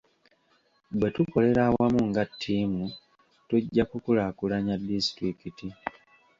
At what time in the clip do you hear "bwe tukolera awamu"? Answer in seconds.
0.97-2.01